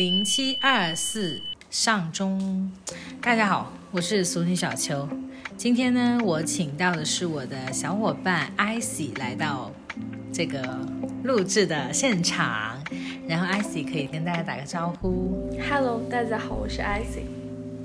[0.00, 2.72] 零七二四上中，
[3.20, 5.06] 大家好，我是俗女小秋。
[5.58, 9.70] 今天呢，我请到的是我的小伙伴 icy 来到
[10.32, 10.62] 这个
[11.24, 12.82] 录制的现场，
[13.28, 15.50] 然后 icy 可以跟大家打个招呼。
[15.68, 17.39] Hello，大家好，我是 icy。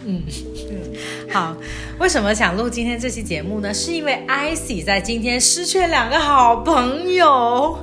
[0.06, 0.22] 嗯
[0.70, 1.56] 嗯，好。
[1.98, 3.74] 为什么想录今天这期节目呢？
[3.74, 7.78] 是因为 icy 在今天失去了两个好朋友，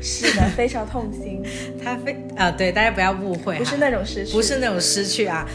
[0.00, 1.42] 是的，非常痛心，
[1.84, 5.46] 他非啊，对大家不要误会哈，不是那种失去，不是那种失去啊，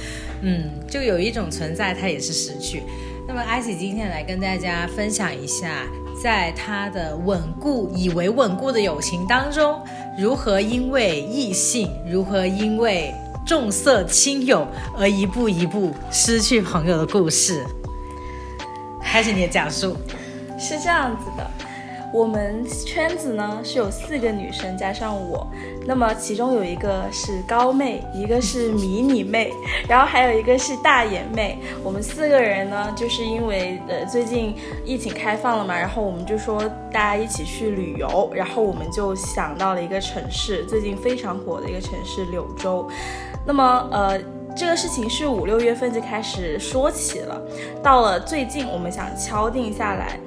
[0.41, 2.83] 嗯，就有一种存在，它也是失去。
[3.27, 5.87] 那么 Icy 今天来跟大家分享一下，
[6.21, 9.81] 在他的稳固、以为稳固的友情当中，
[10.19, 13.11] 如何因为异性，如何因为
[13.45, 17.63] 重色轻友而一步一步失去朋友的故事。
[19.01, 19.95] 开始你的讲述。
[20.57, 21.45] 是这样子的，
[22.13, 25.45] 我们圈子呢是有四个女生加上我，
[25.85, 29.51] 那么其中有一个是高妹，一个是迷你妹，
[29.89, 31.59] 然后还有一个是大眼妹。
[31.83, 42.87] 我们四个人呢，就是因为呃最近疫情开放了嘛，然后我们就说大家一起去旅游，然后我们就想到了一个城市，最近非常火的一个城市柳州。
[43.45, 44.19] 那么呃。
[44.55, 47.41] 这个事情是五六月份就开始说起了，
[47.81, 50.19] 到了最近我们想敲定下来，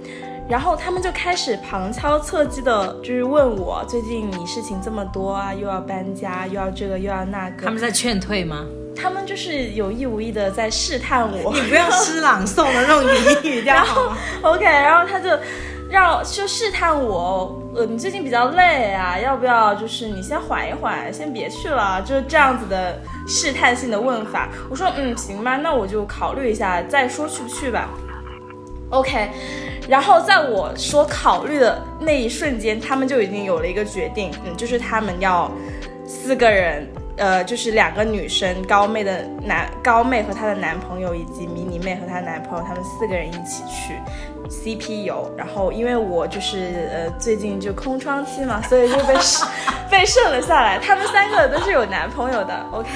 [0.48, 7.66] 然后他们就开始旁敲侧击的，就是问我最近你事情这么多啊，又要搬家，又要这个又要那个。
[7.66, 8.66] 他们在劝退吗？
[8.96, 11.54] 他们就是有意无意的在试探我。
[11.54, 13.04] 你不要诗朗诵的那种
[13.44, 14.18] 语语调好吗？
[14.42, 15.30] OK，然后他就
[15.88, 24.48] 让就试探我，呃，你最近比较累啊，要不要就是你先缓一缓，先别去了，就是这样子的试探性的问法。
[24.68, 27.88] 我说嗯，行吧，那我就考虑一下，再说去不去吧。
[28.90, 29.30] OK，
[29.88, 35.50] 然后在我说考虑的那一瞬间，他们就已经有了一个决定，嗯，就是他们要
[36.06, 43.94] 四个人，呃，就是两个女生，高妹的男高妹和她的男朋友，以及迷你妹和她男朋友，他们四个人一起去
[44.48, 45.30] CP 游。
[45.36, 49.14] 然后因为我就是呃最近就空窗期嘛，所以就被
[49.90, 50.78] 被剩了下来。
[50.78, 52.88] 他们三个都是有男朋友的，OK。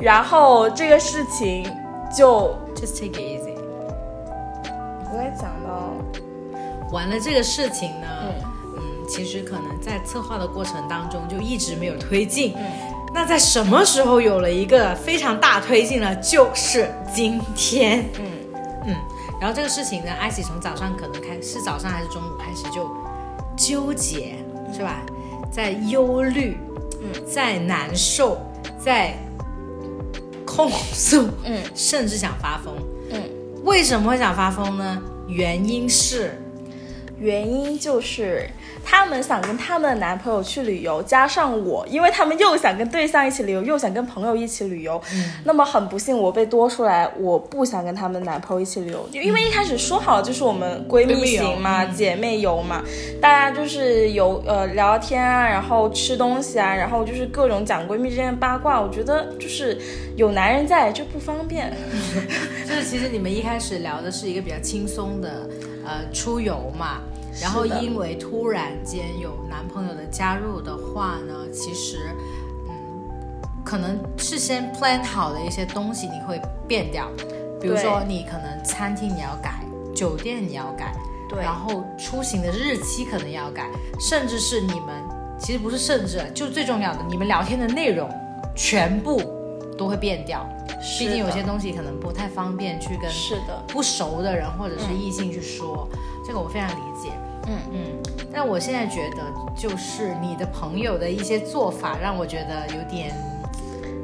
[0.00, 1.64] 然后这个事情
[2.16, 3.54] 就 just take it easy。
[5.12, 5.94] 我也讲到
[6.92, 8.34] 完了这个事情呢，嗯，
[8.76, 12.54] 嗯其实可能在策划的过程当中就一直没有推进。
[12.56, 12.64] 嗯，
[13.14, 16.14] 那在什么时候有了一个非常大推进呢？
[16.16, 18.04] 就是今天。
[18.18, 18.26] 嗯
[18.86, 18.94] 嗯，
[19.40, 22.90] 然后这个事情呢，艾希从早上可能开是早上还是中午开始就
[23.56, 24.36] 纠结，
[24.72, 25.02] 是吧？
[25.50, 26.56] 在忧虑，
[27.00, 28.38] 嗯，在难受，
[28.78, 29.14] 在
[30.44, 32.74] 控诉，嗯，甚至想发疯。
[33.10, 33.22] 嗯，
[33.64, 35.02] 为什么会想发疯呢？
[35.28, 36.40] 原因是。
[37.20, 38.48] 原因就是
[38.84, 45.00] 他们想跟她们的男朋友去旅游，加上我，因为她们又想跟对象一起旅游，又想跟朋友一起旅游。
[45.12, 52.82] 嗯，那么很不幸，我被多出来，我不想跟她们男朋友一起旅游，因为一开始说好就是我们闺蜜行嘛，嗯、姐妹游嘛，
[53.20, 58.80] 大家就是有呃聊天啊，然后吃东西啊，然后就是各种讲闺蜜之间的八卦。
[58.80, 59.78] 我觉得就是
[60.16, 61.72] 有男人在就不方便。
[62.68, 65.48] 就是其实你们一开始聊的是一个比较轻松的。
[65.90, 67.00] 呃，出游嘛，
[67.40, 72.10] 然后因为突然间有男朋友的加入的话呢，其实，
[72.68, 72.74] 嗯，
[73.64, 77.08] 可能事先 plan 好的一些东西你会变掉，
[77.60, 80.94] 比如说你可能餐厅你要改，酒店你要改，
[81.28, 83.70] 对，然后出行的日期可能要改，
[84.00, 85.02] 甚至是你们
[85.38, 88.08] 其实不是甚至，就最重要的，你们聊天的内容
[88.56, 89.20] 全部
[89.76, 90.44] 都会变掉。
[90.98, 93.62] 毕竟有些东西可能不太方便去跟是的。
[93.66, 97.10] 不熟的人或者是异性去说，嗯、这个我非常理解。
[97.48, 97.78] 嗯嗯，
[98.32, 99.22] 但我现在觉得
[99.56, 103.14] 就是你的朋友的一些做法让我觉得有点，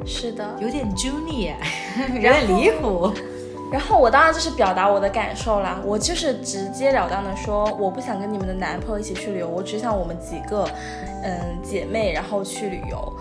[0.05, 1.53] 是的，有点 junior，
[2.15, 3.11] 有点离谱。
[3.71, 10.69] 然后我当然就是表达我的感受啦，我就是直截了当的说，我不想跟你们的男朋友一起去旅游，我只想我们几个，
[11.23, 13.13] 嗯，姐妹然后去旅游。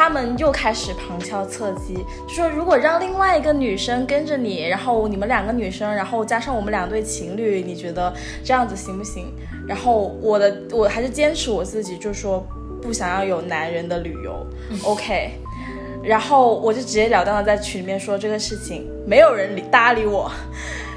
[0.00, 1.94] 他们又开始旁敲侧击，
[2.26, 8.10] 就说如果让另外一个女生跟着你，然后你们两个女生，然后加上我们两对情侣，你觉得
[8.42, 9.26] 这样子行不行？
[9.68, 12.42] 然后我的我还是坚持我自己，就说
[12.80, 15.32] 不想要有男人的旅游、嗯、， OK。
[16.02, 20.32] 然后我就直截了当的在群里面说这个事情，没有人理搭理我，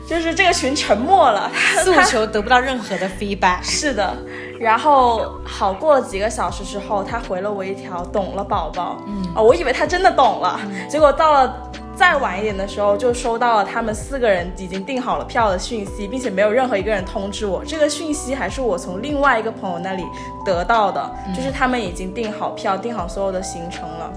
[0.08, 1.50] 就是这个群沉默了，
[1.84, 3.64] 诉求得不到任何的 feedback。
[3.64, 4.16] 是的。
[4.60, 8.98] 然后好过了几个小时之后，他回了我一条“懂了，宝宝”。
[9.08, 17.64] 嗯啊、哦，我以为他真的懂了，嗯、结果到了再晚一点的时候，就收到了他们四个人已经订好了票的讯息，并且没有任何一个人通知我。
[17.66, 20.06] 这个讯息还是我从另外一个朋友那里
[20.46, 24.14] 得到的，嗯就是他们已经订好票，订好所有的行程了。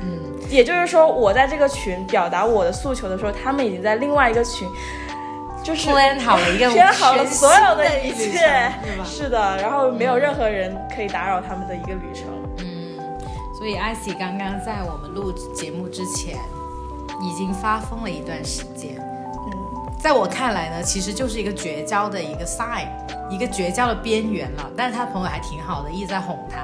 [0.00, 4.68] 嗯，也就是说，我在这个群表达我的诉求的时候，他们已经在另外一个群，
[5.62, 8.72] 就是 plan 好了一个 plan 好了所有的一切
[9.04, 12.24] 是的，然后没有任何人可以打扰他们的一个旅程。
[12.58, 12.98] 嗯，
[13.58, 16.36] 所以艾希刚刚在我们录节目之前，
[17.20, 18.96] 已经发疯了一段时间。
[18.98, 22.86] 嗯，在我看来呢，其实就是一个绝交的一个 sign，
[23.28, 24.70] 一个绝交的边缘了。
[24.76, 26.60] 但是他朋友还挺好的，一直在哄他，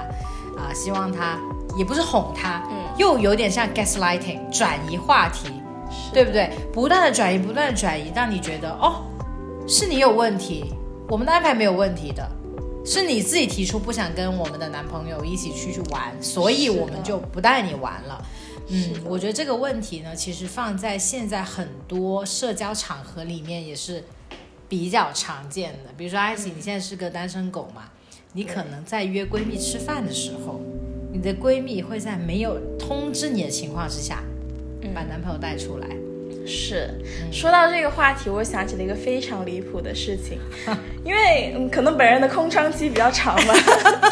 [0.61, 1.37] 啊、希望他
[1.77, 5.64] 也不是哄他，嗯又有点像 gaslighting，转移话题，是
[6.13, 6.51] 对不对？
[6.73, 9.05] 不断的转移，不断的转移，让你觉得哦，
[9.67, 10.75] 是你有问题，
[11.09, 12.29] 我们的安排没有问题的，
[12.85, 18.25] 是你自己提出不想跟我们的男朋友一起出去玩，所以我们就不带你玩了。
[18.69, 24.03] 嗯，我觉得这个问题呢，其实放在现在很多社交场合里面也是
[24.69, 25.91] 比较常见的。
[25.97, 27.83] 比如说，艾希，你现在是个单身狗嘛，
[28.33, 30.61] 你可能在约闺蜜吃饭的时候，
[31.13, 34.23] 你的闺蜜会在没有通知你的情况之下，
[34.93, 36.04] 把男朋友带出来。
[36.47, 36.91] 是，
[37.33, 40.39] 说到这个话题，我想起了一个非常离谱的事情，
[41.05, 43.55] 因为嗯，可能本人的空窗期比较长吧，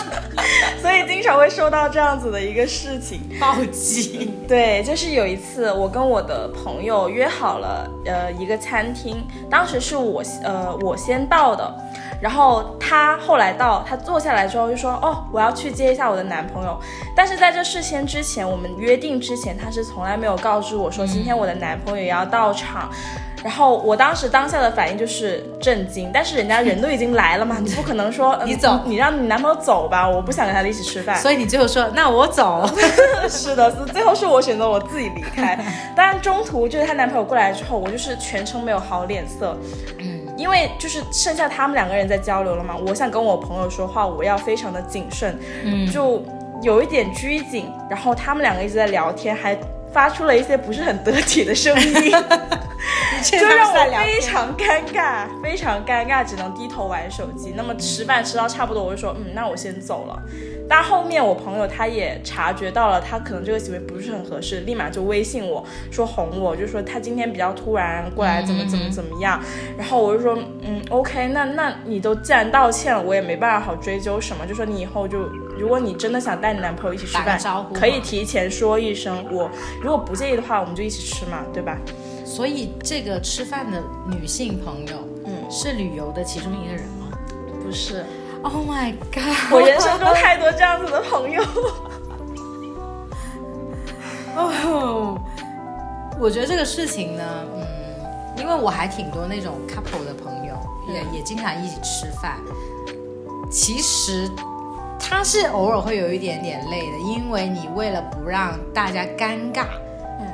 [0.81, 3.21] 所以经常会收到这样子的一个事情。
[3.41, 11.75] 暴击，对，就是有一次我跟我的朋友约好了，呃，一个餐厅，当时是我呃我先到的，
[12.21, 16.79] 然后他后来到，他坐下来之后就说，哦，我要去接一下我的男朋友，
[17.17, 22.89] 但是在这事先之前，我们约定之前，他是从来没有告知我说今天我的男朋友也要到场。
[23.43, 31.17] 然后我当时当下的反应就是震惊，但是人家人都已经来了嘛， 你不可能说、嗯你走你让你男朋友走吧，我不想跟他一起吃饭。
[31.17, 32.65] 所以你最后说，那我走。
[33.29, 35.59] 是的，是最后是我选择我自己离开。
[35.97, 39.57] 当然中途就是她男朋友过来之后，我就是全程没有好脸色，
[39.99, 42.77] 嗯，因为就是剩下他们两个人在交流了嘛。
[42.87, 46.23] 我想跟我朋友说话，我要非常的谨慎，嗯就
[46.63, 47.69] 有一点拘谨。
[47.91, 49.59] 然后他们两个一直在聊天，还
[49.93, 52.13] 发出了一些不是很得体的声音。
[53.23, 57.55] 就就让我非常尴尬，非常尴尬，只能低头玩手机。
[57.57, 60.23] 那么吃饭吃到差不多，我就说，嗯，那我先走了。
[60.69, 69.41] 但后面我朋友他也察觉到了，他可能这个行为不是很合适，立马就微信我说哄我，就说他今天比较突然过来，怎么怎么怎么样。
[69.77, 75.29] 然后我就说，嗯，OK，那那你都既然道歉了，我也没办法好追究什么，就说你以后就，
[75.59, 77.39] 如果你真的想带你男朋友一起吃饭
[77.75, 79.51] 可以提前说一声，我
[79.83, 81.77] 如果不介意的话，我们就一起吃嘛，对吧？
[82.35, 87.09] 所以这个吃饭的女性朋友，嗯是旅游的其中一个人吗
[87.63, 88.07] 不是。
[88.43, 89.53] ？Oh my god！
[89.53, 91.43] 我人生中太多这样子的朋友。
[94.35, 95.21] 哦，
[96.19, 97.67] 我觉得这个事情呢，嗯，
[98.39, 100.55] 因为我还挺多那种 couple 的朋友，
[100.89, 102.39] 也也经常一起吃饭。
[103.51, 104.27] 其实
[104.99, 109.67] 他是偶尔会有一点点累的，因为你为了不让大家尴尬，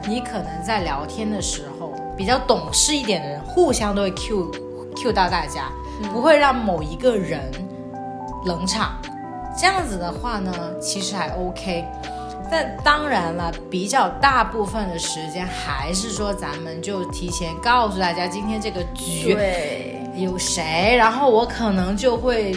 [0.08, 1.77] 你可能在聊天的时候，
[2.18, 4.50] 比较懂事一点的人，互相都会 Q
[4.96, 5.70] Q 到大家，
[6.12, 7.40] 不会让某一个人
[8.44, 9.00] 冷场。
[9.56, 11.84] 这样子的话呢，其实还 OK。
[12.50, 22.56] 但当然了，比较大部分的时间还是说，咱们就提前告诉大家今天这个局对，有谁，然后我可能就会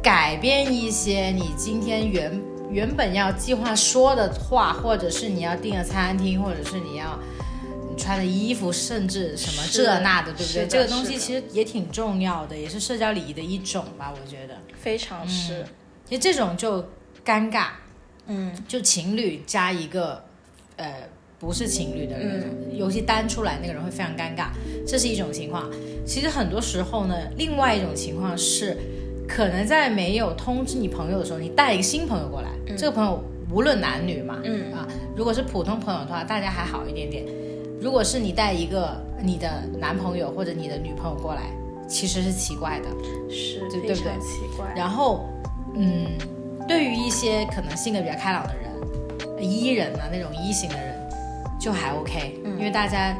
[0.00, 2.40] 改变一些你今天原
[2.70, 7.39] 原本要计划说的话，或者是你要订的餐厅，或者是你要你
[8.00, 10.66] 穿的衣服，甚至什么这那的，对不对？
[10.66, 14.56] 这个东西其实也挺重要的，也是社交礼仪的一种吧，我觉得。
[14.74, 15.64] 非常是，
[16.06, 16.82] 其实这种就
[17.24, 17.66] 尴尬，
[18.26, 20.24] 嗯，就情侣加一个
[20.76, 24.46] 呃不是情侣的人，尤其单出来那个人会非常尴尬，
[24.86, 25.70] 这是一种情况。
[26.06, 28.76] 其实很多时候呢，另外一种情况是，
[29.28, 37.24] 可能在没有通知你朋友的时候，你带一个新朋友过来，这个朋友无论男女嘛，嗯啊，如果是普通朋友的话，大家还好一点点。
[37.80, 41.50] 如果是你带一个你的男朋友或者你的女朋友过来，
[41.88, 42.88] 其实是奇怪的。
[43.30, 44.66] 是非对对不对奇怪。
[44.76, 45.26] 然后，
[45.74, 46.06] 嗯，
[46.68, 50.94] 对于一些可能性格比较开朗的人，E 人啊那种 E 型的人，
[51.58, 53.16] 就还 OK，、因为大家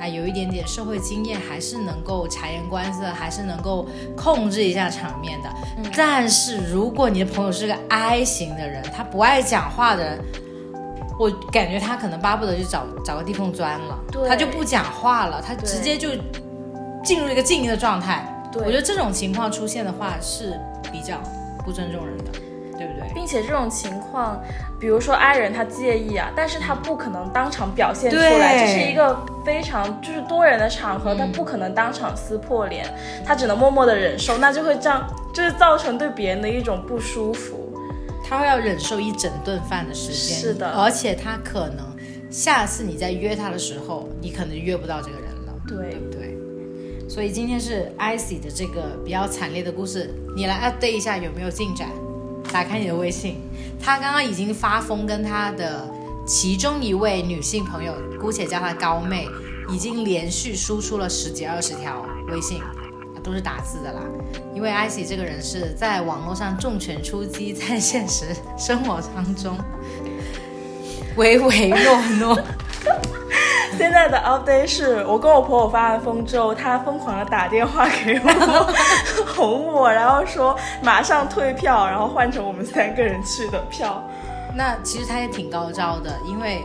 [0.00, 3.86] 啊有一点点社会经验，还是能够察言观色，还是能够
[4.16, 5.48] 控制一下场面的。
[5.96, 10.18] 但是如果你的朋友是个 I 型的人，他不爱讲话的人。
[11.18, 16.10] 我感觉他可能巴不得就找找个地缝钻了，对他就不讲话了，他直接就
[17.04, 18.28] 进入一个静音的状态。
[18.52, 20.58] 对我觉得这种情况出现的话是
[20.92, 21.16] 比较
[21.64, 22.24] 不尊重人的，
[22.78, 23.12] 对不对？
[23.14, 24.40] 并且这种情况，
[24.80, 32.86] 比如说 I 人他介意啊，但是他不可能当场表现出来，这是一个非常就是多人的场合，他不可能当场撕破脸，
[33.24, 37.63] 他只能默默的忍受，那就会这样，就是造成对别人的一种不舒服。
[38.38, 40.38] 他要忍受一整顿饭的时间。
[40.38, 41.86] 是的而且他可能
[42.30, 47.08] 下次你再约他的时候，你可能约不到这个人了，对对，不对？
[47.08, 51.88] 所以今天是 icy 的这个比较惨烈的故事，你来 update 一下有没有进展？
[52.52, 53.36] 打开你的微信，
[53.80, 55.88] 他刚刚已经发疯跟他的
[56.26, 59.26] 其中一位女性朋友，姑且叫她高妹，
[59.68, 62.60] 已经连续输出了十几二十条微信，
[63.24, 64.00] 都是打字的啦。
[64.54, 68.26] 因为 icy 这个人是在网络上重拳出击，在现实
[68.56, 69.58] 生活当中
[71.16, 72.38] 唯唯诺诺。
[73.76, 78.72] 现在的 update 是我跟我婆婆发完疯之后，她疯狂的打电话给我，
[79.34, 84.00] 哄我，然后说马上退票，然后换成我们三个人去的票。
[84.54, 86.62] 那其实他也挺高招的，因为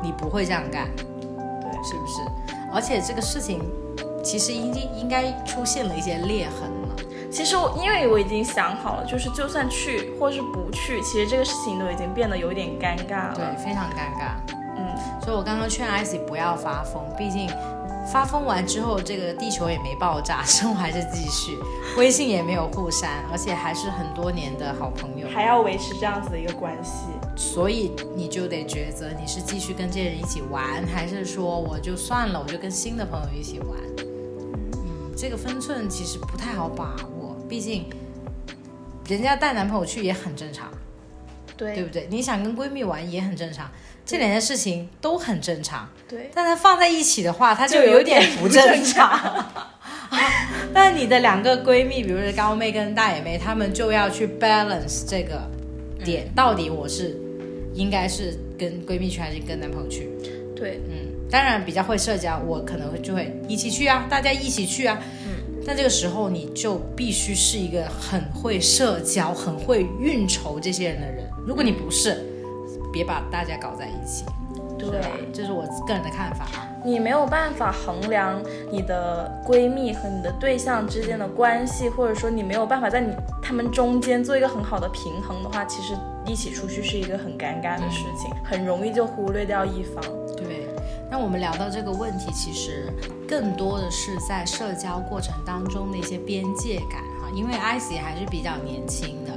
[0.00, 2.22] 你不会这样干，对，是不是？
[2.72, 3.60] 而且这个事情
[4.22, 6.96] 其实应应该出现了一些裂痕了。
[7.30, 13.34] 其实我因为我已经想好了，就是就算去或是不去，其实这个事情都已经变得有点尴尬了。
[13.34, 14.32] 对，非常尴尬。
[14.76, 14.86] 嗯，
[15.20, 17.46] 所以我刚刚劝 icy 不要发疯，毕竟
[18.10, 21.58] 发疯完之后，这个地球也没爆炸， 生活还是继续，
[21.98, 27.08] 微信也没有互删，而且还是很多年的好朋友，还要维持这样子的一个关系。
[27.36, 33.78] 所以你就得抉择，你是继续跟这些人一起玩，还是说我就算了，我就跟新的朋友一起玩？
[35.18, 37.86] 嗯，这个分寸其实不太好把握，毕竟
[39.08, 40.70] 人家带男朋友去也很正常。
[41.56, 42.06] 对对不对？
[42.08, 43.68] 你想跟闺蜜玩也很正常，
[44.06, 45.88] 这两件事情都很正常。
[46.08, 49.44] 对但它放在一起的话，它就就有有点点不正常。
[50.72, 55.50] 那你的两个闺蜜，比如说高妹跟大眼妹，她们就要去 balance 这个
[56.04, 57.18] 点，到底我是
[57.74, 60.08] 应该是跟闺蜜去还是跟男朋友去？
[60.54, 64.98] 对嗯，当然比较会社交，我可能会就会一起去啊，大家一起去啊。
[65.26, 71.24] 嗯，但这个时候你就必须是一个很会社交、很会运筹这些人的人。
[71.46, 72.24] 如果你不是，
[72.92, 74.24] 别把大家搞在一起。
[74.78, 75.00] 对
[75.32, 76.64] 这是我个人的看法啊。
[76.84, 85.94] 你没有办法衡量你的闺蜜和你的对象之间的关系，或者说你没有办法在你他们中间做一个很好的平衡的话，其实
[86.24, 90.02] 一起出去是一个很尴尬的事情，很容易就忽略掉一方。
[90.36, 90.46] 对，
[91.10, 92.92] 那我们聊到这个问题，其实
[93.26, 99.32] 更多的是在社交过程当中的一些边界感哈，因为 IC 还是比较年轻的，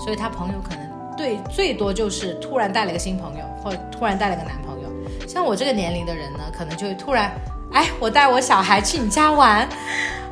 [0.00, 4.88] 所以他朋友可能对最多就是突然带了个新朋友，或突然带了个男朋友。
[5.26, 7.32] 像我这个年龄的人呢，可能就会突然，
[7.72, 9.68] 哎，我带我小孩去你家玩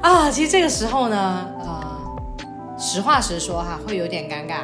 [0.00, 0.30] 啊。
[0.30, 4.60] 其实这个时候呢，呃，实话实说哈，会有点尴尬，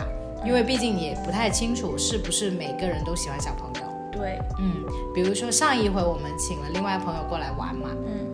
[0.46, 3.89] 因为毕竟也不太清楚是不是每个人都喜欢小朋友。
[4.12, 8.26] 对，嗯，比如说上一回我们请了另外朋友过来玩嘛，嗯，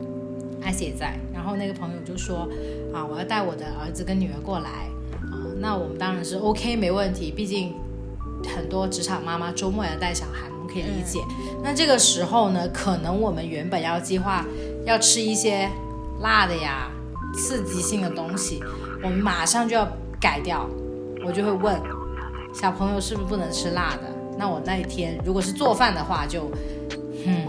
[0.63, 2.49] 艾斯也在，然后那个朋友就说
[2.93, 4.71] 啊，我要带我的儿子跟女儿过来
[5.31, 7.75] 啊，那我们当然是 OK 没问题，毕竟
[8.55, 11.21] 很多职场妈妈周末要带小孩，我们可以理解。
[11.63, 14.45] 那这个时候呢，可能我们原本要计划
[14.85, 15.69] 要吃一些
[16.21, 16.91] 辣的呀、
[17.35, 18.63] 刺激性的东西，
[19.03, 19.87] 我们马上就要
[20.19, 20.69] 改掉，
[21.25, 21.81] 我就会问
[22.53, 24.16] 小朋友是不是不能吃辣的。
[24.39, 26.51] 那我那一天如果是做饭的话就，
[27.25, 27.47] 嗯，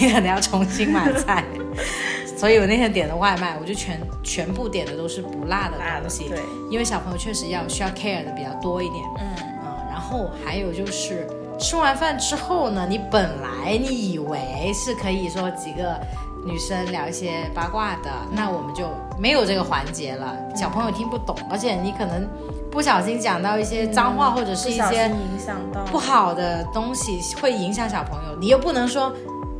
[0.00, 1.44] 你 可能要重新买菜。
[2.36, 9.04] 所以我那天点的外卖，我就全全部点的都是不辣的辣的东西，对，因为小朋友确实要需要 care 的比较多一点。
[9.20, 9.26] 嗯，
[9.64, 11.28] 嗯，然后还有就是
[11.60, 16.00] 吃完饭之后呢，你本来你以为是可以说几个
[16.44, 22.26] 女生聊一些八卦的，那我们就没有这个环节了，小朋友听不懂，而且你可能
[22.72, 29.12] 不小心讲到一些脏话、或者是一些不小心影响到不好的东西，会影响小朋友，你又不能说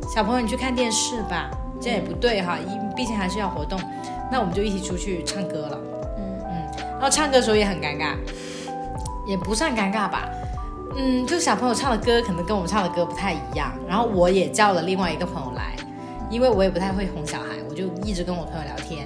[0.09, 3.79] 小朋友你去看电视吧，这样也不对哈，因毕竟还是要活动，
[4.31, 5.79] 那我们就一起出去唱歌了。
[6.17, 8.15] 嗯嗯然后唱歌的时候也很尴尬，
[9.27, 10.27] 也不算尴尬吧。
[10.97, 15.75] 嗯，就小朋友唱的歌可能跟我们唱的歌不太一样，然后我也叫了另外一个朋友来，
[16.31, 19.05] 因为我也不太会哄小孩，我就一直跟我朋友聊天，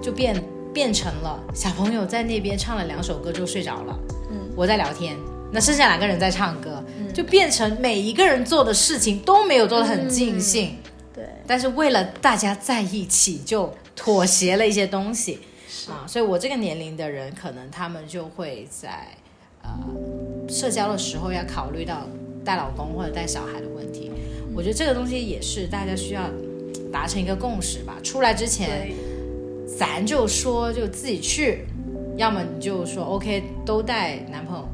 [0.00, 0.34] 就变
[0.80, 3.98] 变成了小朋友在那边唱了两首歌就睡着了，
[4.30, 5.14] 嗯，我在聊天，
[5.52, 6.82] 那剩下两个人在唱歌，
[7.12, 10.78] 就变成每一个人做的事情都没有做的很尽兴，
[11.14, 15.40] 对，但是为了大家在一起，就妥协了一些东西。
[15.86, 19.06] 啊，所以我这个年龄的人，可能他们就会在
[19.62, 19.70] 呃
[20.48, 22.06] 社交的时候要考虑到
[22.42, 24.10] 带老公或者带小孩的问题。
[24.56, 26.22] 我觉得这个东西也是大家需要
[26.90, 27.98] 达成一个共识吧。
[28.02, 28.94] 出来之前，对，
[29.78, 31.66] 咱就说就自己去，
[32.16, 34.68] 要么你就说 OK 都带男朋友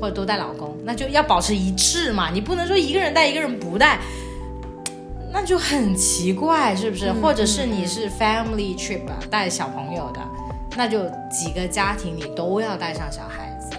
[0.00, 2.30] 或者都带老公，那就要保持一致嘛。
[2.30, 4.00] 你不能说一个人带一个人不带，
[5.32, 7.06] 那就很奇怪，是不是？
[7.08, 10.20] 嗯或者是你是 family trip 啊，带小朋友的，
[10.76, 13.76] 那就几个家庭你都要带上小孩子，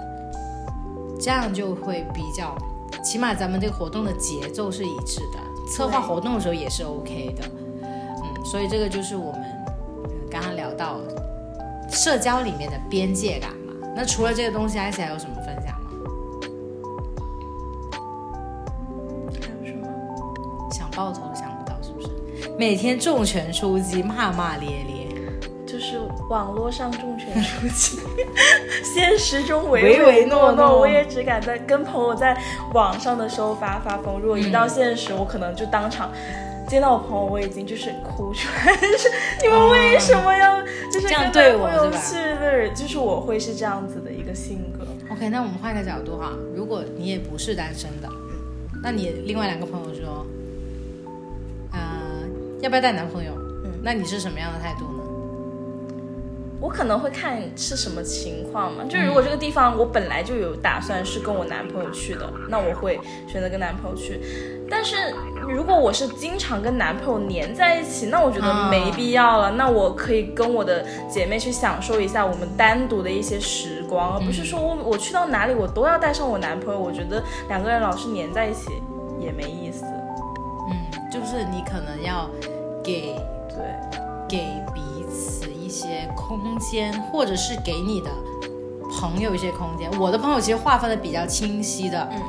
[1.19, 2.57] 这样就会比较，
[3.03, 5.39] 起码咱们这个活动的节奏是一致的，
[5.69, 7.43] 策划活动的时候也是 OK 的。
[7.83, 9.52] 嗯，所以这个就是我们呃
[10.33, 10.99] 刚刚聊到
[11.91, 13.73] 社交里面的边界感嘛。
[13.95, 15.91] 那除了这个东西，艾希还有什么分享吗？
[19.39, 19.87] 还有什么？
[20.71, 22.49] 想爆头都想不到，是不是？
[22.57, 25.03] 每天重拳出击，骂骂咧咧。
[25.67, 25.99] 就是
[26.29, 27.99] 网络上重拳出击，
[28.83, 30.79] 现实中唯唯诺诺。
[30.79, 32.35] 我也只敢在跟朋友在
[32.73, 36.11] 网上的时候发发疯，如果一到现实，我可能就当场。
[36.67, 39.09] 见到我朋友，我已经就是哭出来，就是
[39.41, 41.99] 你们为什么要就是这样对我是吧
[42.39, 44.85] 对，就是我会是这样子的一个性格。
[45.11, 48.09] OK，那我们换个角度哈，如果你也不是单身的，
[48.83, 50.25] 那你另外两个朋友说，
[51.71, 51.79] 呃，
[52.61, 53.33] 要不要带男朋友？
[53.65, 55.02] 嗯那你是什么样的态度呢？
[56.63, 64.21] 我可能会看是什么情况嘛，就如果这个地方我本来就有打算是跟我男朋友去的，那我会选择跟男朋友去。
[64.69, 69.51] 但是如果我是经常跟男朋友黏在一起，那我觉得啊没必要了。
[69.51, 76.79] 那我可以跟我的姐妹去享受一下我们单独的一些时光，而不是说我我去到哪里我都要带上我男朋友。
[76.79, 78.69] 我觉得两个人老是黏在一起
[79.19, 79.83] 也没意思。
[80.71, 82.29] 嗯，就是你可能要
[82.81, 83.15] 给
[83.49, 83.75] 对，
[84.29, 84.62] 给
[86.37, 88.09] 空间，或者是给你的
[88.99, 89.89] 朋友一些空间。
[89.99, 92.21] 我的朋友其实划分的比较清晰的，嗯。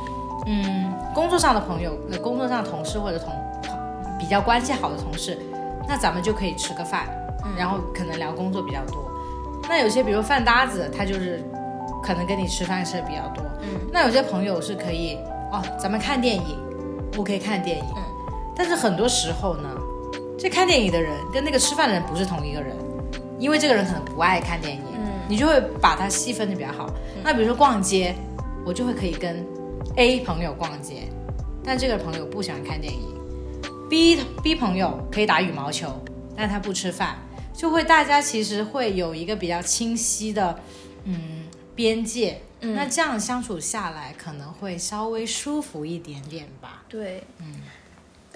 [0.46, 3.28] 嗯工作上的朋友，呃，工作上的同事或者同
[3.62, 3.73] 同
[4.18, 5.38] 比较关系好的同事，
[5.88, 7.06] 那咱们就可以吃个饭，
[7.56, 9.08] 然后可能聊工作比较多。
[9.68, 11.40] 那有些比如饭搭子，他就是
[12.02, 15.16] 可能跟你吃饭吃的比较多，嗯，那有些朋友是可以
[15.52, 16.58] 哦，咱们看电影，
[17.16, 18.02] 我可以看电影，嗯。
[18.56, 19.68] 但是很多时候呢，
[20.37, 22.76] 这看电影的人跟那个吃饭的人不是同一个人，
[23.44, 26.90] 因为这个人可能不爱看电影，嗯你就会把它细分的比较好。
[27.22, 28.14] 那比如说逛街，
[28.64, 29.44] 我就会可以跟
[29.96, 31.10] A 朋友逛街，
[31.62, 33.02] 但这个朋友不喜欢看电影
[33.90, 35.92] ；B B 朋友可以打羽毛球，
[36.34, 37.18] 但他不吃饭，
[37.52, 40.59] 就会大家其实会有一个比较清晰的
[41.04, 42.40] 嗯边界。
[42.62, 46.83] 嗯那这样相处下来，可能会稍微舒服一点点吧。
[46.88, 47.61] 对，嗯。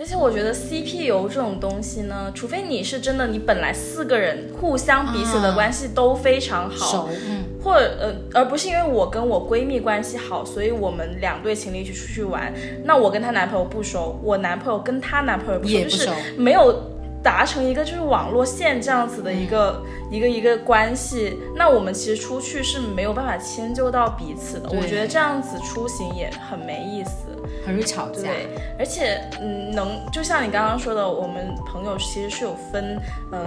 [0.01, 12.55] 而且我觉得 CP 游这种东西呢，除非你是真的，你本来四个人互相彼此的关系都非常好，熟，嗯，或者呃，而不是因为我跟我闺蜜关系好，所以我们两对情侣一起出去玩。
[12.85, 16.81] 那我跟她男朋友不熟，我男朋友跟她男朋友不熟，就是也不熟没有
[17.21, 21.37] 达成一个就是网络线这样子的一个、嗯一个一个关系。
[21.55, 24.71] 那我们其实出去是没有办法迁就到彼此的。
[24.71, 27.27] 我觉得这样子出行也很没意思。
[27.69, 28.23] 很容易吵架。
[28.23, 32.99] 对，而且嗯，能就像你刚刚说的，我们朋友其实是有分
[33.31, 33.41] 嗯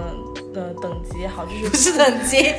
[0.54, 2.54] 呃等级也好，就是不是等级，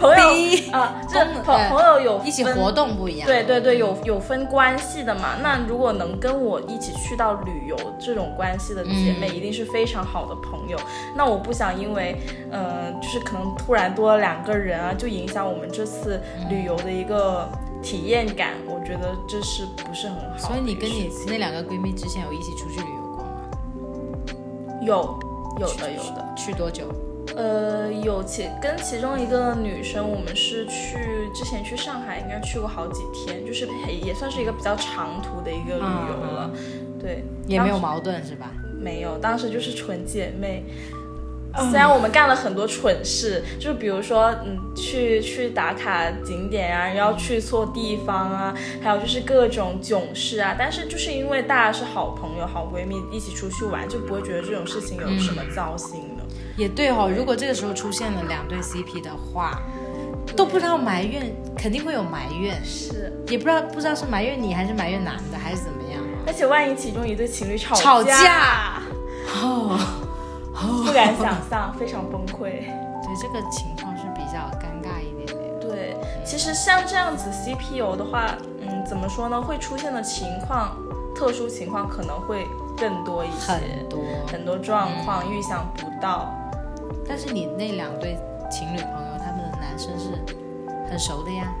[0.00, 3.26] 朋友一啊，这功朋呃朋友有一起活动不一样。
[3.26, 5.36] 对对对，有有分关系的嘛。
[5.40, 10.76] 那如果能跟我一起去到旅游这种关系的姐妹，嗯一定是非常好的朋友。
[11.16, 12.16] 那我不想因为，
[12.50, 17.48] 嗯、就是可能突然多了两个人啊，就影响我们这次旅游的一个
[17.84, 18.54] 体验感。
[18.66, 20.38] 我觉得这是不是很好？
[20.38, 23.30] 所以你跟你那两个闺蜜之前有一起出去旅游过吗？
[24.82, 25.18] 有
[25.60, 26.34] 有的有的。
[26.34, 26.84] 去多久？
[27.36, 36.50] 呃，有其跟其中一个女生，我们是去之前去上海，应该去过好几天，就是也也算是一个比较长途的一个旅游了。
[36.98, 38.50] 对，也没有矛盾是吧？
[38.80, 40.64] 没有，当时就是纯姐妹。
[41.70, 56.24] 虽然我们干了很多蠢事，就是比如说，嗯，去去打卡景点啊，然后去错地方啊，还有就是各种囧事啊，但是就是因为大家是好朋友、好闺蜜，一起出去玩，就不会觉得这种事情有什么糟心的。
[56.56, 59.60] 也对哦，如果这个时候出现了两对 CP 的话，
[60.36, 66.26] 都不知道埋怨，肯定会有埋怨，是，也不知道不知道是埋怨你还是埋怨男的还是怎么样啊？
[66.26, 68.82] 而且万一其中一对情侣吵吵架，架
[69.40, 69.78] 哦，
[70.94, 72.62] 不敢想象，非常崩溃。
[73.02, 75.60] 对，这个情况是比较尴尬一点点。
[75.60, 79.42] 对，其实像这样子 CPU 的话，嗯，怎么说呢？
[79.42, 80.76] 会出现的情况，
[81.16, 86.32] 特殊情况可能会更多一些，很多，很多状况预想不到。
[87.08, 88.16] 但是你那两对
[88.48, 90.10] 情侣朋友，他们的男生是
[90.88, 91.52] 很熟的呀。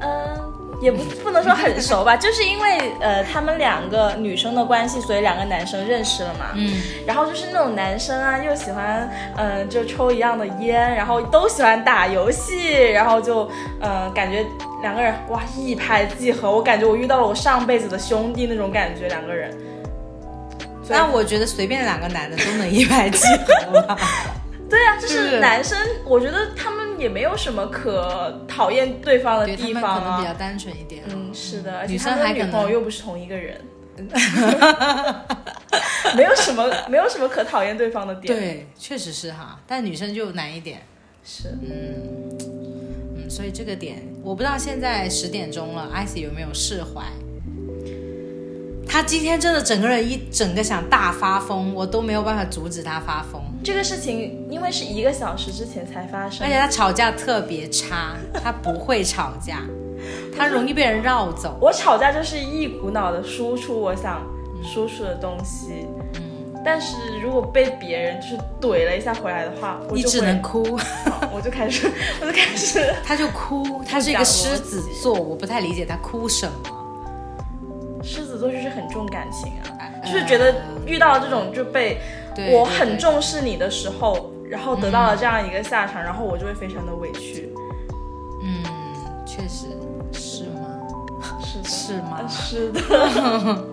[0.00, 6.46] 嗯，也不不能说很熟吧， 就是因为呃他们两个女生的关系，所以两个男生认识了嘛。
[6.54, 13.44] 嗯，然后就是那种男生啊，又喜欢嗯、呃就抽一样的烟，然后都喜欢打游戏，然后就
[13.80, 14.44] 嗯、呃感觉
[14.82, 19.50] 两个人哇一拍即合，我感觉我遇到了我上辈子的兄弟那种感觉，两个人。
[20.88, 23.26] 那我觉得随便两个男的都能一拍即
[23.66, 23.98] 合吧。
[24.70, 30.24] 对啊，就是男生，我觉得他们也没有什么可讨厌对方的地方啊可能比。
[30.26, 31.02] 较单纯一点。
[31.08, 33.60] 嗯，是的，而且女他们女生还可能朋友又不是同一个人，
[36.16, 40.82] 没有什么没有什么可讨厌对方的点。，对，确实是哈，但女生就难一点。
[41.24, 47.02] 是嗯，所以这个点我不知道现在十点钟了，艾希有没有释怀？
[48.88, 53.42] 他今天真的整个人一整个想大发疯，我都没有办法阻止他发疯。
[53.62, 59.62] 这个事情，因为是一个小时之前才发生而，且他吵架特别差，他不会吵架，
[60.36, 61.58] 他容易被人绕走。
[61.60, 64.22] 我吵架就是一股脑的输出我想
[64.62, 65.86] 输出的东西。
[66.14, 66.22] 嗯
[66.64, 70.64] 但是如果被别人就是怼了一下回来的话，我你只能哭，
[71.32, 71.88] 我就开始，
[72.20, 73.84] 我就开始，他就哭。
[73.88, 76.75] 他是一个狮子座，我不太理解他哭什么。
[78.36, 80.54] 座就是很重感情啊，呃就是觉得
[80.86, 81.98] 遇到这种就被
[82.52, 87.52] 我很重视你的时候，然后得到了这样一个下场，然后我就会非常的委屈。
[88.42, 88.62] 嗯，
[89.26, 89.66] 确实
[90.12, 90.60] 是吗？
[91.42, 92.20] 是，是吗？
[92.28, 92.80] 是的，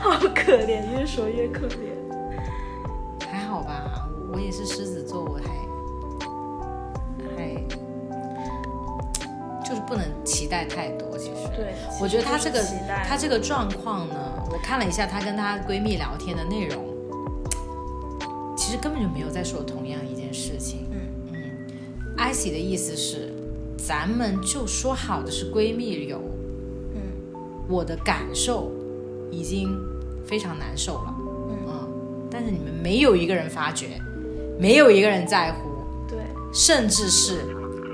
[0.00, 1.92] 好可怜，越说越可怜。
[3.30, 5.61] 还好吧，我也是狮子座，我还还
[9.62, 11.16] 就是不能期待太多。
[11.18, 12.62] 其实，对，我觉得她这个
[13.06, 14.14] 她这个状况呢，
[14.50, 16.84] 我看了一下她跟她闺蜜聊天的内容，
[18.56, 20.86] 其实根本就没有在说同样一件事情。
[20.90, 20.98] 嗯
[21.32, 23.32] 嗯，艾希的意思是，
[23.76, 26.20] 咱们就说好的是闺蜜游，
[26.94, 27.00] 嗯
[27.68, 28.70] 我的感受
[29.30, 29.78] 已经
[30.26, 31.14] 非常难受了。
[31.68, 34.00] 嗯，但是你们没有一个人发觉，
[34.58, 35.70] 没有一个人在乎，
[36.08, 36.18] 对，
[36.52, 37.44] 甚至是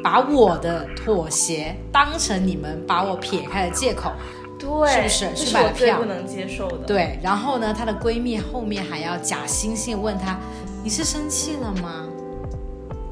[0.02, 4.12] 把我的妥协当成你们把我撇开的借口。
[4.58, 6.78] 对，是不是去买票不能接受的。
[6.78, 10.36] 对，然后呢，她的闺蜜后面还要假惺惺问她
[10.82, 12.06] ：“你是生气了吗？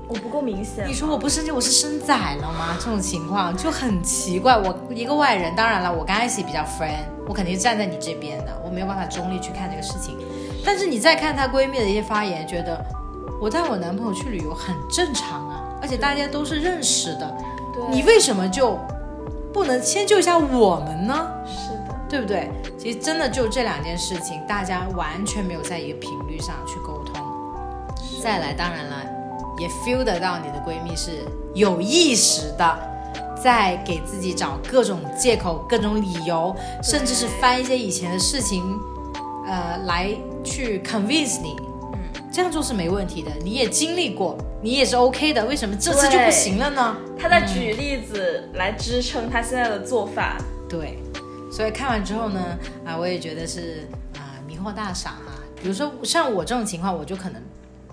[0.09, 0.93] 我不够明显你。
[0.93, 4.57] 说我不生气，我是生崽了吗？”这种情况就很奇怪。
[4.57, 10.17] 我一个外人，当然了，我跟艾希比较 friend，我肯定站在你这边的，我没有办法中立去看这个事情。
[10.65, 12.85] 但是你再看她闺蜜的一些发言，觉得
[13.41, 15.46] 我带我男朋友去旅游很正常啊，
[15.87, 17.37] 而且大家都是认识的，
[17.89, 18.77] 你为什么就
[19.53, 21.31] 不能迁就一下我们呢？
[21.47, 22.51] 是的，对不对？
[22.77, 27.25] 其实真的就这两件事情，大家完全没有在一个频率上去沟通。
[28.21, 28.97] 再来，当然了，
[29.61, 32.79] 也 feel 得到你的闺蜜是有意识的，
[33.41, 38.77] 在给自己找各种借口、各种理由，甚至是翻一些以前的事情，
[39.47, 40.11] 呃，来
[40.43, 41.57] 去 convince 你。
[42.37, 46.95] 这样做是没问题的，你也经历过，你也是 OK 的，为什么这次就不行了呢？
[47.19, 50.37] 他在举例子来支撑他现在的做法。
[50.69, 50.99] 对，
[51.51, 55.41] 所以看完之后呢，啊，我也觉得是啊、迷惑大赏啊。
[55.63, 57.41] 比如说像我这种情况，我就可能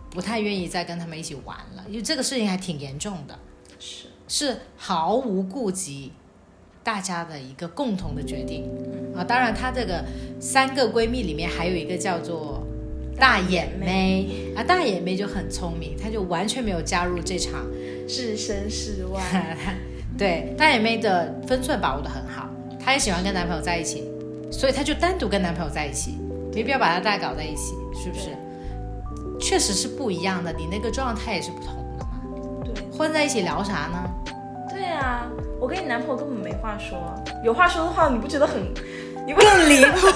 [0.10, 3.40] 不太愿意再跟他们一起玩了，因为这个事情还挺严重的，
[3.80, 6.12] 是，是毫无顾及
[6.84, 8.70] 大家的一个共同的决定
[9.16, 9.24] 啊。
[9.24, 10.04] 当然，她这个
[10.38, 12.62] 三个闺蜜里面还有一个叫做。
[13.20, 17.66] 大眼妹啊，大眼妹就很聪明，她就完全没有加入这场
[18.08, 19.22] 置身事外。
[20.18, 22.50] 对，大眼妹的分寸把握的很好，
[22.80, 24.04] 她也喜欢跟男朋友在一起，
[24.52, 26.18] 所以她就单独跟男朋友在一起，
[26.54, 28.30] 没必要把她带搞在一起，是不是？
[29.40, 32.10] 确实是不一样的，你那个状态也是不同的嘛。
[32.64, 34.10] 对混在一起聊啥呢？
[34.70, 35.28] 对啊，
[35.60, 36.98] 我跟你男朋友根本没话说，
[37.44, 38.62] 有话说的话，你不觉得很，
[39.26, 40.08] 你不更离谱。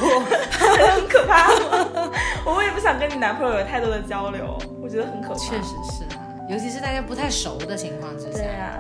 [0.52, 2.12] 很可怕吗？
[2.46, 5.36] 我也不想跟你男朋友有太多的交流，我觉得很可怕。
[5.40, 8.72] 确实是啊，尤其是大家不太熟的情况之下对，啊，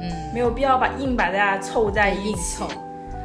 [0.00, 2.68] 嗯，没有必要把硬把大家凑在一硬起凑。。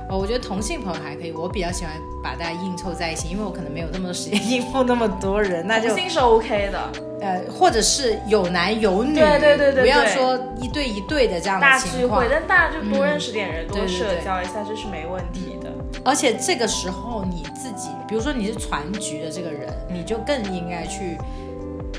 [0.09, 6.89] 哦，我觉得同性朋友还可以，我比较喜欢把大家硬凑在一起，因为我可能没有那么多时间应付那么多人，那就同性是 OK 的，
[7.21, 12.33] 呃，或者是有男有女，对对对对不要说一对一对的这样大的情况聚会，。
[12.33, 15.60] 但大家就多认识点人，多社交一下，这是没问题的。
[16.03, 21.17] 而且这个时候你自己，比如说你是全局的这个人，你就更应该去，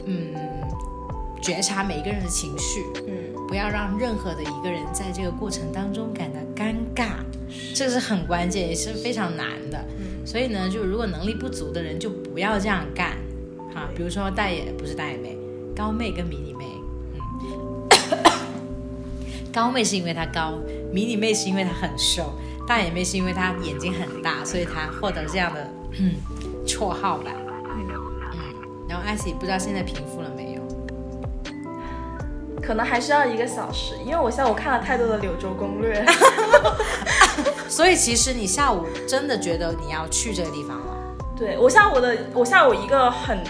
[0.06, 0.34] 嗯，
[1.40, 7.14] 觉察每一个人的情绪，嗯，不要让任何的一个人在这个过程当中感到尴尬，
[7.74, 9.78] 这是很关键，也是非常难的。
[9.98, 13.16] 嗯所以呢，就如果能力不足的人，就不要这样干，
[13.74, 13.88] 哈。
[13.92, 15.36] 比如说大眼不是大眼妹，
[15.74, 16.64] 高妹跟迷你妹，
[17.42, 17.88] 嗯，
[19.52, 20.54] 高妹是因为她高，
[20.92, 22.34] 迷你妹是因为她很瘦，
[22.66, 26.14] 大眼妹是因为她眼睛很大，所以她获得这样的嗯
[26.66, 27.30] 绰号吧。
[27.74, 27.88] 嗯，
[28.88, 30.62] 然后艾希不知道现在平复了没有？
[32.62, 36.04] 可能还需要一个小时，因为我下午看了太多的柳州攻略。
[37.68, 40.96] 所以其实你下午真的觉得你要去这个地方了？
[41.36, 43.42] 对我下午的，我下午一个很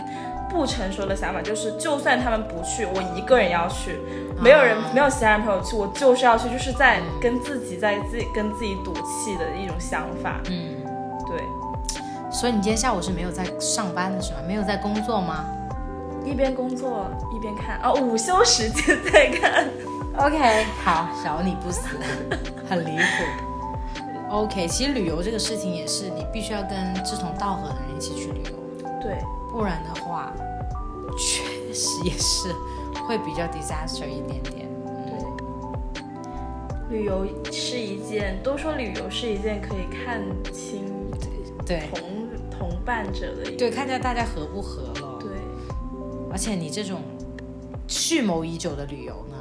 [0.49, 3.99] 不成熟的想法就是，就算他们不去，我一个人要去。
[4.43, 10.41] 没有人没有其他人陪我去，我就是要去，就是在跟自己在自己跟自己赌气的一种想法。
[10.51, 10.83] 嗯，
[11.29, 11.41] 对，
[12.29, 14.41] 所以你今天下午是没有在上班的是吗？
[14.45, 15.45] 没有在工作吗
[16.25, 19.69] 一边工作一边看，哦，午休时间在看。
[20.19, 21.87] ？OK，好，小你不死，
[22.69, 23.03] 很离谱。
[24.29, 29.19] OK，其实旅游这个事情也是，你必须要跟志同道合的人一起去旅游，对，
[29.53, 30.33] 不然的话，
[31.17, 32.49] 确实也是
[33.07, 34.69] 会比较 disaster 一点点。
[36.89, 40.85] 对，旅游是一件，都说旅游是一件可以看清
[41.67, 42.01] 对同
[42.51, 43.57] 同伴者的一。
[43.57, 45.19] 对，看一下大家合不合了。
[45.21, 45.31] 对，
[46.31, 47.01] 而且你这种
[47.89, 49.37] 蓄谋已久的旅游呢，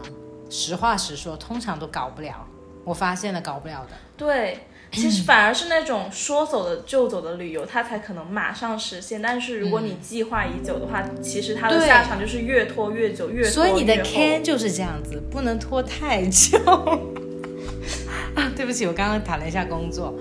[0.50, 2.46] 实话实说，通常都搞不了。
[2.84, 3.92] 我发现了，搞不了的。
[4.18, 4.60] 对，
[4.92, 9.22] 其实反而是那种说走的就走的旅游，它才可能马上实现。
[9.22, 16.58] 但是如果你计划已久的话，其实它的下场就是越拖越久，越拖所以你的 can 就是这样子，不能拖太久。
[18.36, 20.14] 啊，对不起，我刚刚谈了一下工作，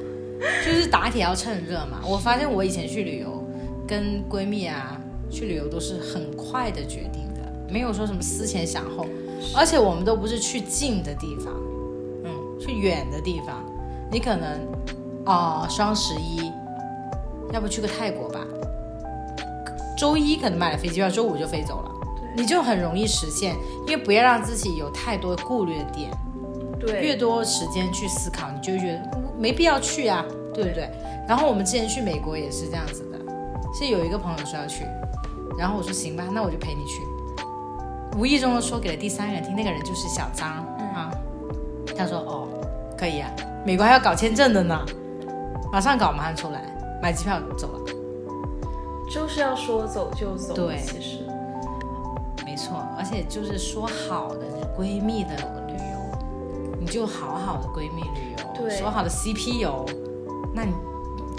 [0.65, 2.01] 就是打铁要趁热嘛。
[2.07, 3.45] 我发现我以前去旅游，
[3.89, 9.05] 跟闺蜜啊去旅游都是很快的决定的，没有说什么思前想后，
[9.57, 11.53] 而且我们都不是去近的地方，
[12.25, 12.31] 嗯，
[12.61, 13.65] 去远的地方。
[14.11, 14.67] 你可能
[15.27, 16.53] 哦，双十一，
[17.53, 18.41] 要不去个泰国吧？
[19.97, 21.91] 周一可能买了飞机票，周五就飞走了。
[22.37, 23.55] 你就很容易实现，
[23.87, 26.11] 因为不要让自己有太多顾虑的点，
[26.79, 30.89] 对越多时间去思考，你就会觉得嗯没必要去啊，对不对？
[31.29, 33.19] 然后我们之前去美国也是这样子的，
[33.75, 34.85] 是有一个朋友说要去，
[35.59, 37.03] 然后我说行吧，那我就陪你去。
[38.17, 40.49] 无意中的说给了第三个人听，那个人就是小张、
[40.95, 41.11] 啊，
[41.97, 42.49] 他说哦，
[42.97, 43.31] 可以啊，
[43.65, 44.85] 美国还要搞签证的呢，
[45.71, 46.65] 马上搞，马上出来，
[47.03, 47.81] 买机票走了。
[49.13, 50.55] 就是要说走就走。
[50.55, 51.19] 对其实
[52.45, 54.47] 没错，而且就是说好的
[54.79, 55.31] 闺蜜的
[55.67, 59.85] 旅游，你就好好的闺蜜旅游，对说好的 CP 游，
[60.55, 60.73] 那你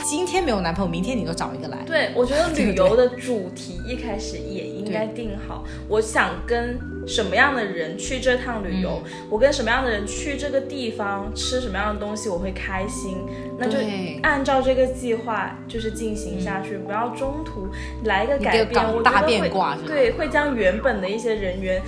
[0.04, 1.78] 今天没有男朋友，明天你都找一个来。
[1.86, 4.51] 对，我觉得旅游的主题一开始也
[4.92, 6.78] 应该定好，我想跟
[7.08, 9.12] 什么样的人去这趟旅游，嗯。
[9.30, 13.18] 我跟什么样的人去这个地方，吃什么样的东西我会开心，
[13.58, 13.78] 那就
[14.22, 17.68] 按照这个计划就是进行下去，不要中途
[18.04, 21.82] 来一个改变，我觉得会变卦是对，会将原本的一些人员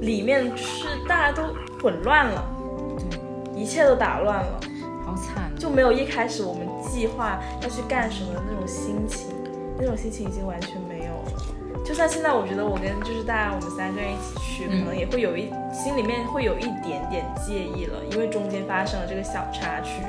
[0.00, 1.42] 里面是大家都
[1.82, 2.44] 混乱了，
[3.56, 4.60] 一切都打乱了。
[5.04, 9.28] 好惨，就没有一开始我们计划要去干什么的那种心情，
[9.78, 10.93] 那种心情已经完全没。
[11.84, 20.02] 就算现在，我觉得我跟就是大家我们三个人一起去，嗯可能也会有一心里面会有一点点介意了，因为中间发生了这个小插曲，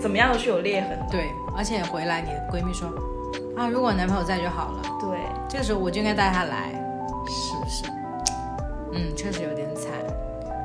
[0.00, 1.06] 怎么样都是有裂痕的。
[1.08, 2.88] 对，而且回来你的闺蜜说
[3.56, 6.72] 啊，如果男朋友在就好了，对，这个时候我就应该带他来，
[7.28, 7.84] 是不是？
[8.92, 9.92] 嗯，确实有点惨。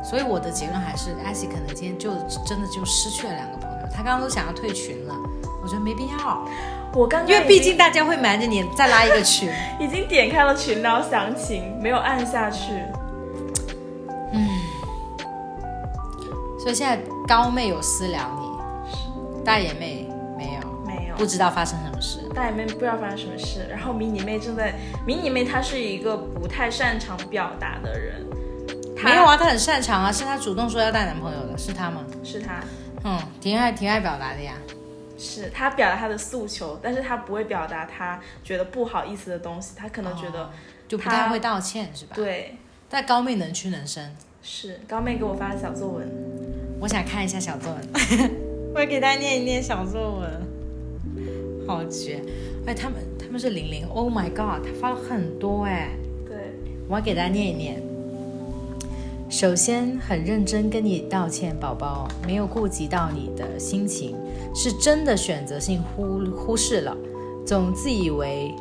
[0.03, 2.09] 所以我的结论还是，艾希可能今天就
[2.43, 3.77] 真的就失去了两个朋友。
[3.93, 5.13] 他刚刚都想要退群了，
[5.61, 6.45] 我觉得没必要，
[6.93, 9.49] 我刚刚因为毕竟大家会瞒着你再拉一个群。
[9.79, 12.73] 已经 点开了群聊详情，没有按下去。
[14.33, 14.47] 嗯
[16.59, 16.95] 所以现在
[17.27, 22.19] 高妹有私聊你，大眼妹没有，没有不，知道发生什么事。
[22.35, 28.23] 大眼妹不知道发生什么事，然后迷你妹正在，迷你妹她是一个不太擅长表达的人，
[28.95, 32.05] 她没有啊，她很擅长啊，是她主动说要带男朋友的，是她吗？
[32.23, 32.59] 是她。
[33.03, 34.53] 嗯，挺爱挺爱表达的呀。
[35.23, 40.49] 是他表达他的诉求，但是他不会表达他觉得不好意思的东西，他可能觉得、
[40.87, 42.15] 就不太会道歉是吧？。
[42.15, 42.57] 对，
[42.89, 46.09] 但高妹能屈能伸，是高妹给我发的小作文，
[46.79, 47.81] 我想看一下小作文，
[48.73, 50.41] 我要给大家念一念小作文，
[51.67, 52.19] 好绝！
[52.65, 55.91] 哎，他们他们是零零，Oh my God，他发了很多哎，
[56.27, 56.55] 对，
[56.87, 57.90] 我要给大家念一念。
[59.31, 64.13] 首先，很认真跟你道歉，宝宝，没有顾及到你的心情，
[64.53, 66.93] 是真的选择性忽忽视了，
[67.45, 68.53] 总自以为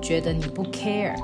[0.00, 1.14] 觉得你不 care。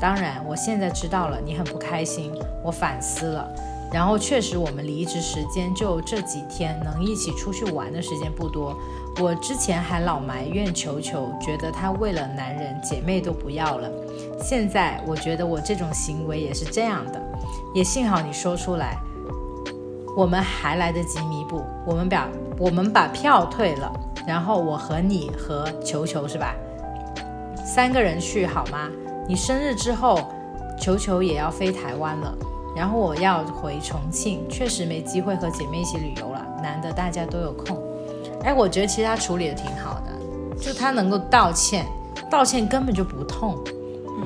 [0.00, 2.32] 当然，我现在知道了，你很不开心，
[2.64, 3.46] 我反思了。
[3.92, 8.74] 然后确实，我们离职时间就这几天，能一起出去玩的时间不多。
[9.20, 13.88] 我之前还老埋怨球球，觉得他为了男人，姐妹都不要了。
[14.46, 17.22] 现在我觉得我这种行为也是这样的，
[17.74, 18.98] 也幸好你说出来，
[20.14, 21.64] 我们还来得及弥补。
[21.86, 22.28] 我们把
[22.58, 23.90] 我们把票退了，
[24.26, 26.54] 然后我和你和球球是吧？
[27.64, 28.90] 三个人去好吗？
[29.26, 30.20] 你生日之后，
[30.78, 32.36] 球球也要飞台湾了，
[32.76, 36.46] 然后我要回重庆，确实没机会和姐妹一起旅游了。
[36.62, 37.82] 难得大家都有空，
[38.42, 41.86] 哎，我觉得其实他处理的挺好的，就他能够道歉，
[42.30, 43.58] 道歉根本就不痛。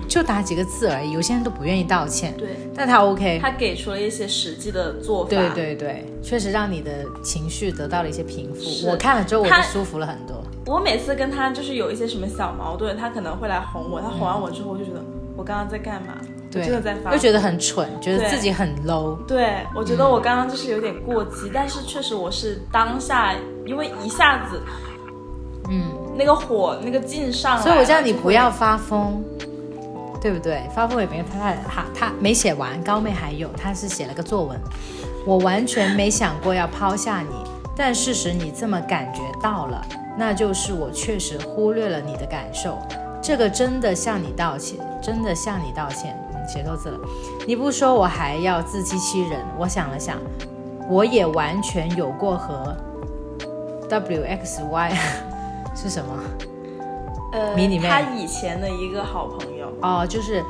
[0.06, 1.12] 就打几个字而已。
[1.12, 5.30] 有些人都不愿意道歉，对，但他 OK，他给出了一些实际的做法。
[5.30, 8.88] 对对对，确实让你的情绪得到了一些平复。
[8.88, 10.42] 我看了之后，我就舒服了很多。
[10.66, 15.02] 我每次跟他就是有一些什么小矛盾，他可能会来哄我，他哄完我之后，我就觉得
[15.36, 16.18] 我刚刚在干嘛？
[16.50, 19.16] 对，真的在发又觉得很蠢，觉得自己很 low。
[19.26, 23.34] 对，我觉得我刚刚就是有点过激，但是确实我是当下，
[23.66, 24.60] 因为一下子
[25.70, 25.84] 嗯，
[26.16, 29.22] 那个火那个劲上来，所以我叫你不要发疯，
[30.20, 30.62] 对不对？
[30.74, 34.58] 发疯也没他他他没写完，高妹还有，他是写了个作文。
[35.26, 37.44] 我完全没想过要抛下你，
[37.76, 39.84] 但事实你这么感觉到了，
[40.16, 42.78] 那就是我确实忽略了你的感受。
[43.20, 46.18] 这个真的向你道歉，真的向你道歉。
[46.48, 46.98] 写错字了，
[47.46, 49.38] 你不说我还要自欺欺人。
[49.58, 50.16] 我想了想，
[50.88, 52.74] 我也完全有过和
[53.86, 54.98] W X Y
[55.76, 56.10] 是什么？
[57.32, 60.42] 呃，迷你妹他以前的一个好朋友，哦，就是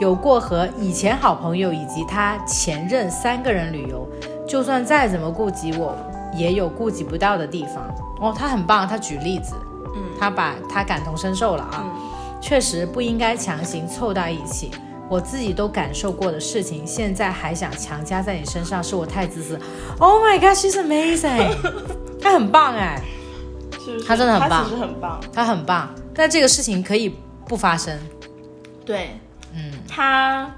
[0.00, 4.08] 有过和以前好朋友以及他前任三个人旅游，
[4.46, 5.94] 就算再怎么顾及我，
[6.34, 7.76] 也有顾及不到的地方。
[8.20, 9.54] 哦，他很棒，他举例子，
[9.94, 11.90] 嗯他把他感同身受了啊，嗯
[12.40, 14.70] 确实不应该强行凑到一起。
[15.08, 19.58] 我自己都感受过的事情，现在还想强加在你身上，是我太自私。
[19.98, 21.52] Oh my god, she's amazing，
[22.22, 23.02] 他很棒哎，
[23.84, 24.04] 是是？
[24.06, 25.20] 他真的很棒他其实很棒。
[25.32, 25.88] 他很棒。
[26.14, 27.14] 但这个事情可以
[27.46, 27.98] 不发生，
[28.84, 29.10] 对
[29.54, 29.72] 嗯。
[29.88, 30.54] 他，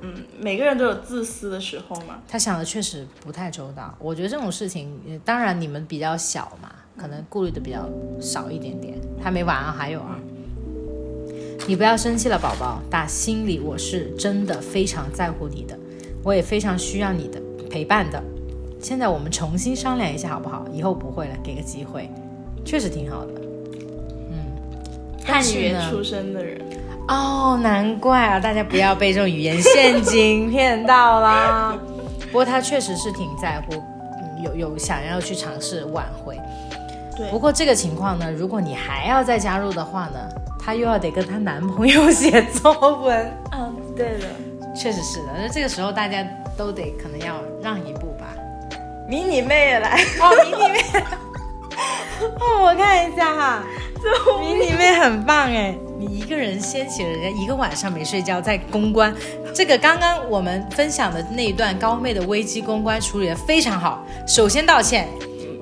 [0.00, 2.20] 嗯，每个人都有自私的时候嘛。
[2.28, 3.94] 他想的确实不太周到。
[3.98, 7.88] 我觉得这种事情，呃当然你们比较小嘛，可能顾虑的比较
[8.20, 8.94] 少一点点。
[9.22, 10.18] 还没完啊，还有啊，
[11.66, 12.82] 你不要生气了，宝宝。
[12.90, 15.78] 打心里我是真的非常在乎你的，
[16.22, 17.40] 我也非常需要你的
[17.70, 18.22] 陪伴的。
[18.80, 20.66] 现在我们重新商量一下好不好？
[20.70, 22.10] 以后不会了，给个机会，
[22.66, 23.32] 确实挺好的。
[25.26, 26.60] 但汉语言出身的人，
[27.08, 28.38] 哦，难怪啊！
[28.40, 31.76] 大家不要被这种语言陷阱骗到啦。
[32.30, 36.38] 不过他确实是挺在乎，嗯有有想要去尝试挽回。
[37.16, 40.18] 对不过这个情况呢，如果你还要再加入的话呢，
[40.58, 43.32] 她又要得跟她男朋友写作文。
[43.52, 44.26] 嗯， 对的。
[44.74, 48.26] 确实是的，那这个时候大家都得可能要让一步吧。
[49.08, 50.78] 迷你妹也来，哦，迷你妹，
[52.40, 53.62] 哦，我看一下哈，
[54.40, 59.14] 迷你妹很棒哎，你一个人掀起了人家一个晚上没睡觉在公关，
[59.54, 64.04] 这个刚刚我们分享的那一段高妹的危机公关处理的非常好。
[64.26, 65.08] 首先道歉，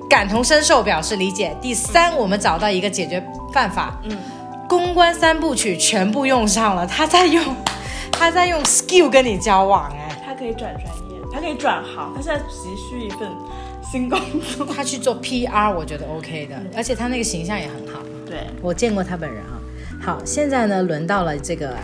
[0.09, 1.55] 感同身受表示理解。
[1.61, 4.17] 第三，我们找到一个解决办法，嗯，
[4.67, 7.43] 公关三部曲全部用上了，他在用，
[8.11, 10.21] 他在用 skill 跟你交往哎。
[10.25, 13.29] 他可以转专业，他可以转行，他现在急需一份
[13.89, 14.65] 新工作。
[14.65, 17.99] 他去做 PR，我觉得 OK 的，而且他那个形象也很好。
[18.33, 19.61] 对，我见过她本人啊。
[20.01, 21.77] 好，现在呢，轮到了这个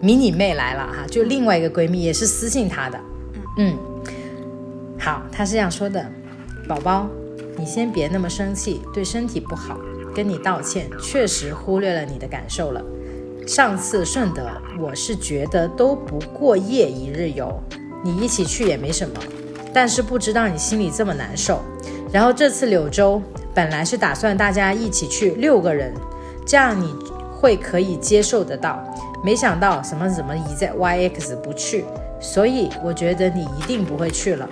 [0.00, 2.98] 迷你妹来了哈，就另外一个闺蜜也是私信她的。
[3.58, 3.78] 嗯，
[4.98, 6.04] 好，她是这样说的：
[6.66, 7.06] 宝宝，
[7.56, 9.78] 你先别那么生气，对身体不好，
[10.12, 12.82] 跟你道歉，确实忽略了你的感受了。
[13.46, 17.62] 上次顺德，我是觉得都不过夜一日游，
[18.02, 19.14] 你一起去也没什么，
[19.72, 21.62] 但是不知道你心里这么难受。
[22.12, 23.22] 然后这次柳州
[23.54, 25.94] 本来是打算大家一起去六个人，
[26.44, 26.94] 这样你
[27.32, 28.82] 会可以接受得到。
[29.22, 31.84] 没想到什么什么一在 YX 不去，
[32.20, 34.46] 所以我觉得你一定不会去了。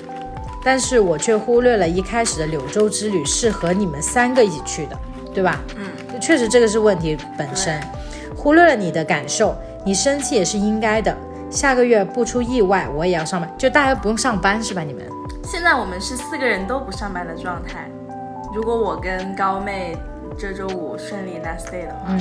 [0.64, 4.96] 但是我却忽略了一开始的柳州之旅是和你们三个一起去的，
[5.34, 5.60] 对吧？
[5.76, 7.78] 嗯，确实这个是问题本身，
[8.36, 11.14] 忽略了你的感受，你生气也是应该的。
[11.50, 14.82] 下个月不出意外，我也要上班，就大家不用上班是吧？
[14.82, 15.04] 你们？
[15.44, 17.90] 现在我们是四个人都不上班的状态。
[18.54, 19.96] 如果我跟高妹
[20.38, 22.20] 这周五顺利 last day 的话，嗯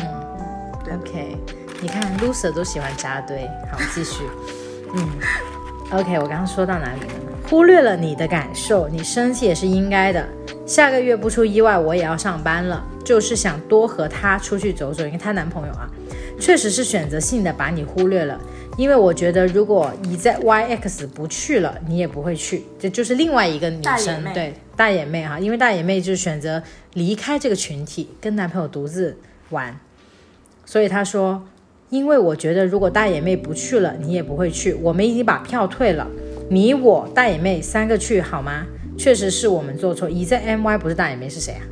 [0.83, 1.37] 对 OK，
[1.81, 4.23] 你看 loser 都喜欢扎堆，好，继续。
[4.95, 5.09] 嗯
[5.91, 7.07] ，OK，我刚刚说到哪里了？
[7.49, 10.25] 忽略了你的感受，你生气也是应该的。
[10.65, 15.89] 下个月不出意外，我也要上班了，就是想多和她出去走走，因为她男朋友啊，
[16.39, 18.39] 确实是选择性的把你忽略了。
[18.77, 26.61] 因为我觉得，如果你在 YX 不去了，你也不会去，这就是另外一个女生对大眼妹哈，因为大眼妹就是选择
[26.93, 29.17] 离开这个群体，跟男朋友独自
[29.49, 29.77] 玩。
[30.65, 31.43] 所以她说，
[31.89, 34.73] 因为我觉得如果大眼妹不去了，你也不会去。
[34.75, 36.07] 我们已经把票退了，
[36.49, 38.65] 你我大眼妹三个去好吗？
[38.97, 40.09] 确实是我们做错。
[40.09, 41.63] 一在 MY 不是大眼妹是谁啊？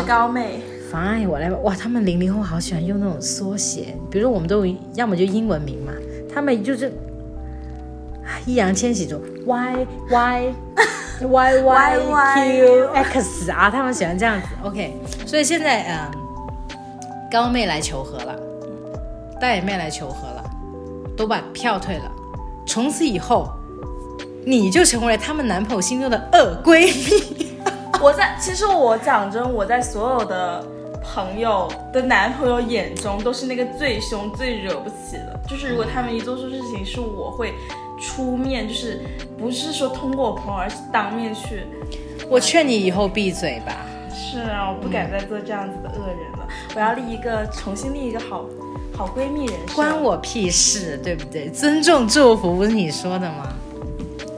[0.00, 0.60] 是高妹
[0.92, 1.56] ，Fine，我来吧。
[1.58, 5.92] 哇，他们零零后好喜欢用那种缩写，比如说我们都要么就英文名嘛，
[6.32, 6.86] 他们就是
[8.24, 10.54] 啊易烊千玺就 Y Y
[11.20, 11.98] Y Y
[12.34, 14.46] Q X 啊，他们喜欢这样子。
[14.62, 14.94] OK，
[15.26, 16.10] 所以现在嗯，
[17.30, 18.38] 高妹来求和了，
[19.40, 20.44] 大眼妹来求和了，
[21.16, 22.10] 都把票退了，
[22.66, 23.48] 从此以后，
[24.46, 27.48] 你就成为了他们男朋友心中的二闺蜜。
[28.00, 30.64] 我在，其实我讲真，我在所有的
[31.02, 35.38] 朋友的男朋友眼中，都是那个最凶、最惹不起的。
[35.48, 37.54] 就是如果他们一做错事情，是我会
[38.00, 39.00] 出面，就是
[39.38, 41.64] 不是说通过我朋友，而是当面去。
[42.28, 43.86] 我劝你以后闭嘴吧。
[44.12, 46.48] 是啊，我不敢再做这样子的恶人了。
[46.74, 48.44] 我要立一个，重新立一个好
[48.94, 49.74] 好闺蜜人设。
[49.74, 51.48] 关我屁事，对不对？
[51.48, 53.54] 尊重祝福不是你说的吗？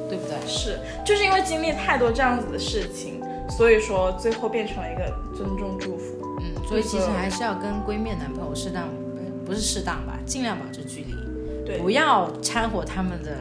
[0.09, 0.37] 对不对？
[0.47, 6.00] 是，就是因为经历太多这样子的事情，所以说最后变成了一个尊重祝福。
[6.71, 8.89] 嗯，所以其实还是要跟闺蜜男朋友适当，
[9.45, 11.15] 不是适当吧，尽量保持距离，
[11.67, 13.37] 对，不要掺和他们的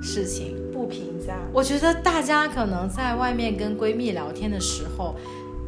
[0.00, 0.56] 事情。
[0.72, 1.34] 不评价。
[1.52, 5.14] 我觉得大家可能在外面跟闺蜜聊天的时候，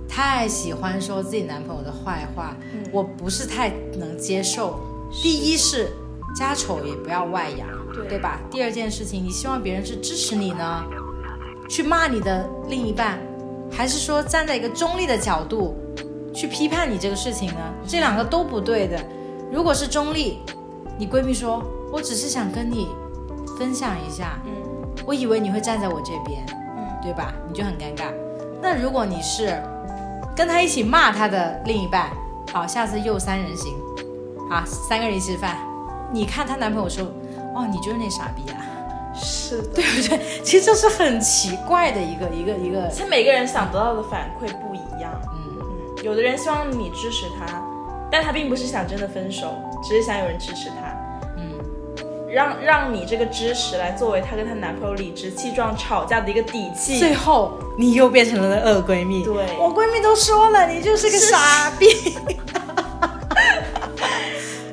[0.09, 2.57] 太喜欢说自己男朋友的坏话，
[2.93, 4.79] 我不是太能接受。
[5.23, 5.89] 第一是
[6.35, 8.41] 家丑也不要外扬，对对吧？
[8.51, 10.85] 第二件事情，你希望别人是支持你呢，
[11.69, 13.19] 去骂你的另一半，
[13.71, 15.77] 还是说站在一个中立的角度
[16.37, 17.61] 去批判你这个事情呢？
[17.87, 19.03] 这两个都不对的。
[19.51, 20.43] 如果是中立，
[20.99, 22.89] 你闺蜜说，我只是想跟你
[23.59, 24.53] 分享一下，嗯
[25.07, 27.33] 我以为你会站在我这边，嗯，对吧？
[27.49, 28.13] 你就很尴尬。
[28.61, 29.63] 那如果你是
[30.37, 32.11] 跟他一起骂他的另一半，
[32.53, 33.73] 好，下次又三人行，
[34.51, 35.57] 好，三个人一起吃饭，
[36.13, 37.05] 你看她男朋友说，
[37.55, 38.61] 哦，你就是那傻逼啊，
[39.15, 39.69] 是的。
[39.77, 40.43] 对不对？
[40.45, 45.13] 其实这是很奇怪的一个一个一个，其实每个人想得到的反馈不一样。
[46.07, 47.61] 有的人希望你支持他，
[48.09, 49.53] 但他并不是想真的分手，
[49.83, 50.97] 只是想有人支持他。
[51.37, 51.59] 嗯，
[52.33, 57.01] 让让你这个支持来作为她跟她男朋友理直气壮吵架的一个底气。
[57.01, 59.25] 最后你又变成了恶闺蜜。
[59.25, 61.89] 对我闺蜜都说了，你就是个傻逼。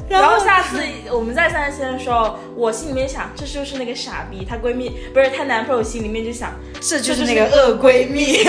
[0.07, 0.77] 然后下次
[1.11, 4.45] 我们再三线的时候，我心里面想，这就是那个傻逼。
[4.47, 8.47] 她闺蜜不是她男朋友心里面就想，这就是那个恶闺蜜。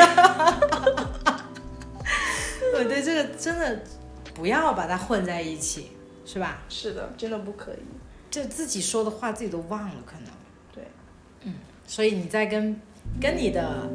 [2.74, 3.82] 对对，这个真的
[4.34, 5.88] 不要把它混在一起，
[6.24, 6.62] 是吧？
[6.68, 7.76] 是的，真的不可以。
[8.30, 10.30] 就自己说的话自己都忘了，可能。
[10.72, 10.84] 对，
[11.44, 11.54] 嗯
[11.86, 12.80] 所以你在跟
[13.20, 13.88] 跟你的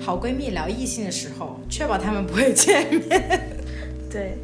[0.00, 3.40] 好闺蜜聊异性的时候，确保他们不会见面。
[4.10, 4.36] 对，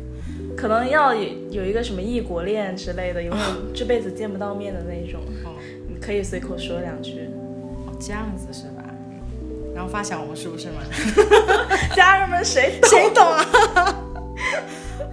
[0.57, 7.29] 可能要有有一个什么异国恋之类的，有没有这辈子见不到面的那种，哦，你可以随口说两句。
[7.87, 8.80] 哦这样子是吧？
[9.75, 10.81] 然后发小红书是吗？
[11.97, 12.91] 家人们谁懂？
[12.91, 13.97] 谁懂啊？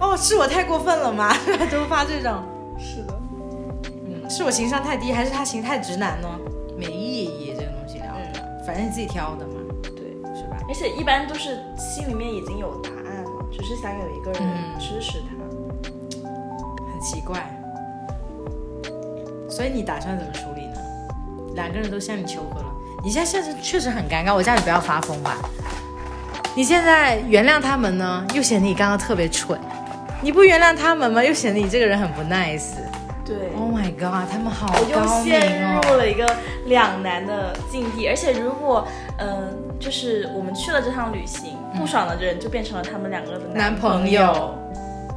[0.00, 1.32] 哦，是我太过分了吗？
[1.70, 2.42] 都发这种，
[2.78, 3.20] 是的，
[4.06, 6.28] 嗯，是我情商太低，还是他情太直男呢？
[6.76, 10.08] 没意义，这个东西聊的，反正你自己挑的嘛，对。
[10.36, 10.56] 是吧？
[10.68, 15.36] 而且一般都是心里面已经有答案了，只是想有一个人嗯支持他。
[16.92, 17.54] 很奇怪。
[19.48, 20.80] 所以你打算怎么处理呢？
[21.54, 22.67] 两个人都向你求和了，
[23.08, 24.34] 你现在现在确实很尴尬。
[24.34, 25.38] 我叫你不要发疯吧。
[26.54, 29.56] 你现在原谅他们呢，又显得你刚刚特别蠢；
[30.20, 32.74] 你不原谅他们吗，又显得你这个人很不 nice。
[33.24, 33.34] 对。
[33.56, 35.96] Oh my god，他们好我又陷入哦！
[35.96, 36.36] 了一个
[36.66, 38.86] 两难的境地，而且如果，
[39.16, 44.54] 嗯、就是我们去了这趟旅行，不爽的人就变成了他们两个的男朋朋友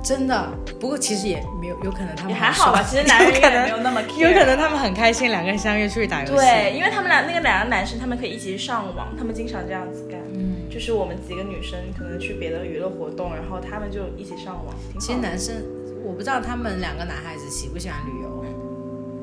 [0.03, 2.81] 真的，不过其实也没有，有可能他们也还好吧。
[2.83, 6.33] 其实男人 可能也没有那么 care，有可能他们很开心，两个人相约出去打游戏。
[6.33, 10.19] 对，因为他们俩那个两个男生，他们可以一起去上网，他们经常这样子干。
[10.33, 14.75] 嗯，就是我们几个女生可能去别的娱乐活动，然后他们就一起上网。
[14.99, 15.55] 其实男生，
[16.03, 18.45] 我不知道他们两个男孩子喜不喜欢旅游。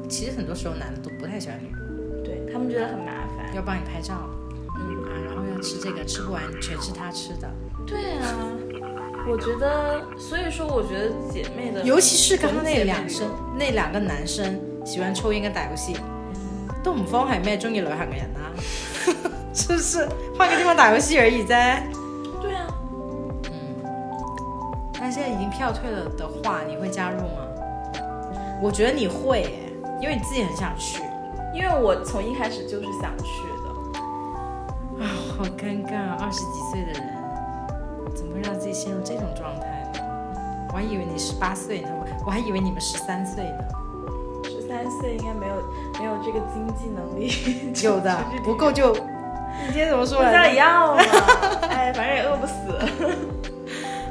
[0.09, 3.55] 其实很多时候男的都不太喜欢旅游，对他们觉得很麻烦。
[3.55, 4.15] 要帮你拍照，
[4.79, 7.51] 嗯，啊，然后要吃这个，吃不完全是他吃的。
[7.87, 8.49] 对啊，
[9.31, 15.95] 我觉得，所以说，我觉得姐妹的，尤其是刚刚那两生那两个男生喜欢抽烟跟打游戏，
[16.83, 18.51] 都唔方係咩中意旅行嘅人啦、
[19.53, 20.09] 是不是？
[20.37, 21.49] 换个地方打游戏而已啫。
[22.41, 22.67] 对啊，
[23.51, 23.53] 嗯
[24.99, 27.45] 但现在已经票退了的话，你会加入吗？
[28.63, 29.51] 我觉得你會耶，
[30.01, 31.03] 因为你自己很想去。
[31.55, 35.05] 因为我从一开始就是想去的。
[35.05, 35.07] 啊，
[35.37, 36.17] 好尴尬啊！
[36.21, 37.18] 二十几岁的人，
[38.15, 40.01] 怎么会让自己陷入这种状态呢？
[40.71, 43.59] 我还以为你十八岁呢，我我還以为你们十三岁呢。
[44.45, 45.55] 十三岁应该没有
[45.99, 50.55] 没有这个经济能力， 有的不够就，你今天怎麼說不來着？
[50.55, 51.03] 要要嘛，
[51.71, 52.53] 哎，反正也饿不死。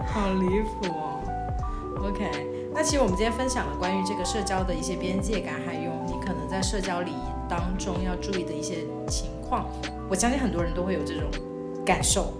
[0.08, 1.22] 好离谱哦。
[2.08, 2.26] OK，
[2.74, 8.78] 那其实我们今天分享了关于这个社交的一些边界感，还有你可能在社交礼仪当中要注意的一些
[9.08, 9.66] 情况。
[10.10, 11.30] 我相信很多人都会有这种
[11.86, 12.34] 感受，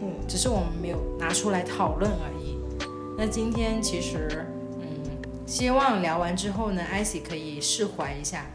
[0.00, 2.56] 嗯，只是我们没有拿出来讨论而已。
[3.16, 4.46] 那今天其实，
[4.80, 4.86] 嗯，
[5.46, 8.46] 希望聊完之后呢，艾希可以释怀一下，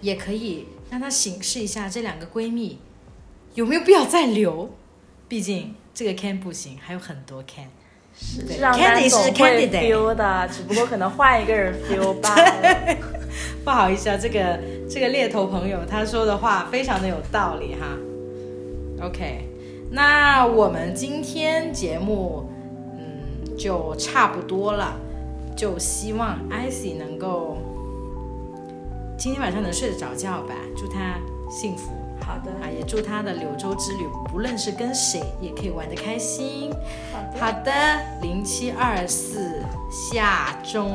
[0.00, 2.78] 也可以让她审视一下这两个闺蜜
[3.54, 4.70] 有没有必要再留。
[5.28, 7.68] 毕竟这个 can 不行，还有很多 can。
[8.46, 12.96] 对是让 Candy 是单总会 candidate feel 的，只不过可能换一个人 feel 罢了。
[13.62, 14.58] 不好意思啊，这个
[14.88, 17.98] 这个猎头朋友他说的话非常的有道理哈。
[19.02, 19.46] OK，
[19.90, 22.48] 那我们今天节目
[22.98, 24.96] 嗯就差不多了，
[25.56, 27.58] 就希望艾希能够
[29.16, 31.18] 今天晚上能睡得着觉吧，祝她
[31.50, 31.92] 幸福。
[32.20, 36.72] 好的，啊，也祝他的柳州之旅不论是跟谁也可以玩得开心。
[37.12, 37.72] 好的，好的，
[38.20, 40.90] 零七二四下中